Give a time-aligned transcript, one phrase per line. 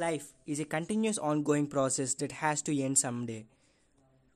[0.00, 3.46] Life is a continuous ongoing process that has to end someday.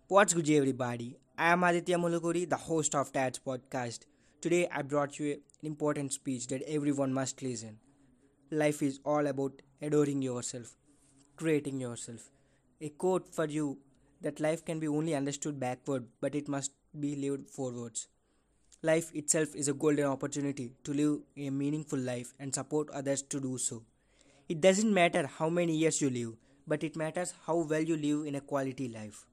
[0.08, 1.18] What's good, everybody?
[1.38, 4.00] I am Aditya Mulukuri, the host of Dad's podcast.
[4.40, 7.78] Today, I brought you an important speech that everyone must listen.
[8.50, 10.74] Life is all about adoring yourself,
[11.36, 12.32] creating yourself.
[12.80, 13.78] A quote for you
[14.20, 18.08] that life can be only understood backward, but it must be lived forwards.
[18.82, 23.38] Life itself is a golden opportunity to live a meaningful life and support others to
[23.38, 23.84] do so.
[24.52, 26.32] It doesn't matter how many years you live,
[26.66, 29.24] but it matters how well you live in a quality life.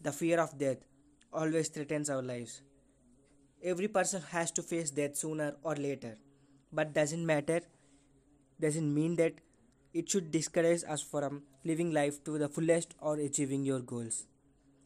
[0.00, 0.78] The fear of death
[1.32, 2.62] always threatens our lives.
[3.62, 6.18] Every person has to face death sooner or later,
[6.72, 7.60] but doesn't matter
[8.58, 9.34] doesn't mean that
[9.94, 14.24] it should discourage us from living life to the fullest or achieving your goals.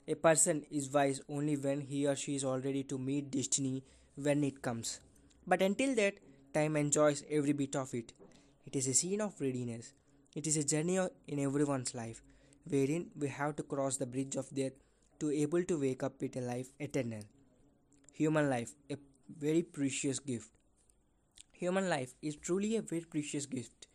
[0.07, 3.83] A person is wise only when he or she is all ready to meet destiny
[4.17, 5.01] when it comes.
[5.47, 6.17] But until that,
[6.53, 8.13] time enjoys every bit of it.
[8.67, 9.93] It is a scene of readiness.
[10.35, 12.21] It is a journey in everyone's life,
[12.69, 14.73] wherein we have to cross the bridge of death
[15.21, 17.23] to able to wake up with a life eternal.
[18.15, 18.97] Human life, a
[19.39, 20.51] very precious gift.
[21.53, 23.87] Human life is truly a very precious gift.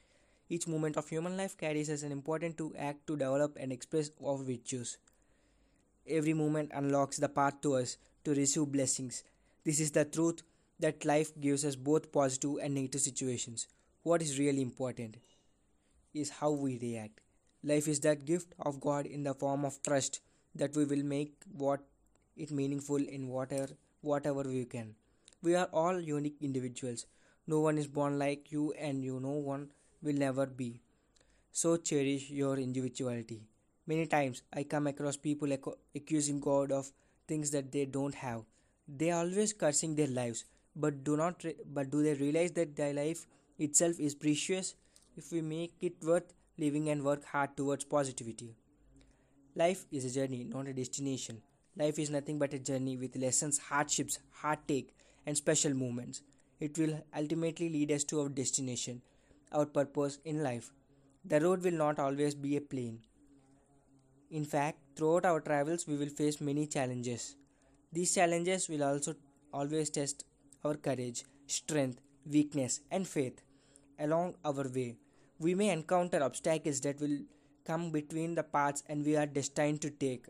[0.48, 4.10] Each moment of human life carries us an important to act to develop and express
[4.26, 4.98] our virtues.
[6.08, 9.24] Every moment unlocks the path to us to receive blessings.
[9.66, 10.44] This is the truth
[10.80, 13.68] that life gives us both positive and negative situations.
[14.04, 15.18] What is really important
[16.14, 17.20] is how we react.
[17.64, 20.22] Life is that gift of God in the form of trust
[20.56, 21.82] that we will make what
[22.36, 23.70] it meaningful in whatever
[24.02, 24.96] whatever we can.
[25.44, 27.06] We are all unique individuals.
[27.48, 29.70] No one is born like you and you no one
[30.02, 30.82] will never be.
[31.52, 33.42] So cherish your individuality.
[33.88, 35.52] Many times I come across people
[35.96, 36.92] accusing God of
[37.28, 38.44] things that they don't have.
[38.88, 42.76] They are always cursing their lives, but do not re- but do they realize that
[42.76, 43.26] their life
[43.62, 44.74] itself is precious
[45.16, 48.56] if we make it worth living and work hard towards positivity.
[49.56, 51.42] Life is a journey, not a destination.
[51.78, 54.94] Life is nothing but a journey with lessons, hardships, heartache,
[55.26, 56.22] and special moments.
[56.60, 59.02] It will ultimately lead us to our destination,
[59.52, 60.72] our purpose in life.
[61.26, 63.00] The road will not always be a plain.
[64.32, 67.36] In fact, throughout our travels, we will face many challenges.
[67.92, 69.16] These challenges will also
[69.54, 70.24] always test
[70.64, 73.42] our courage, strength, weakness, and faith
[74.02, 74.98] along our way.
[75.40, 77.20] We may encounter obstacles that will
[77.66, 80.26] come between the paths and we are destined to take.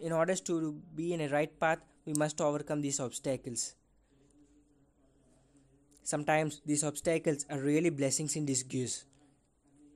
[0.00, 3.74] In order to be in a right path, we must overcome these obstacles.
[6.02, 9.04] Sometimes these obstacles are really blessings in disguise.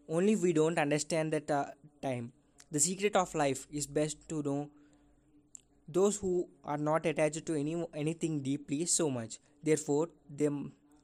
[0.09, 1.67] Only we don't understand that uh,
[2.01, 2.33] time.
[2.71, 4.71] The secret of life is best to know
[5.89, 9.39] those who are not attached to any anything deeply so much.
[9.63, 10.49] Therefore, they,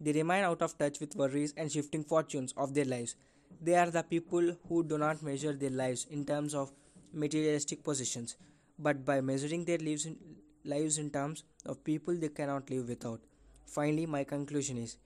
[0.02, 3.14] they remain out of touch with worries and shifting fortunes of their lives.
[3.60, 6.72] They are the people who do not measure their lives in terms of
[7.12, 8.36] materialistic possessions,
[8.78, 10.16] but by measuring their lives in,
[10.64, 13.20] lives in terms of people they cannot live without.
[13.66, 14.96] Finally, my conclusion is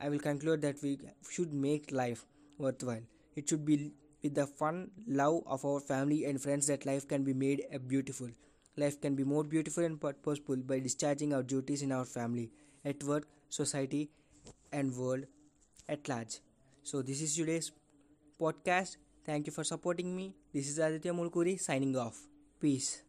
[0.00, 0.98] I will conclude that we
[1.30, 2.26] should make life
[2.58, 3.02] worthwhile.
[3.34, 7.24] It should be with the fun, love of our family and friends that life can
[7.24, 8.28] be made beautiful.
[8.76, 12.50] Life can be more beautiful and purposeful by discharging our duties in our family,
[12.84, 14.10] at work, society,
[14.72, 15.24] and world
[15.88, 16.40] at large.
[16.82, 17.72] So this is today's
[18.40, 18.96] podcast.
[19.24, 20.34] Thank you for supporting me.
[20.54, 22.18] This is Aditya Mulkuri signing off.
[22.60, 23.02] Peace.